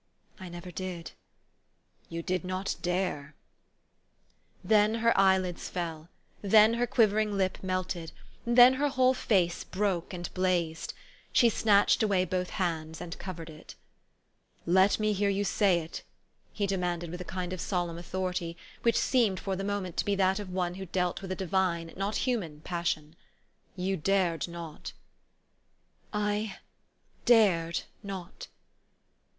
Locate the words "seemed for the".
18.97-19.63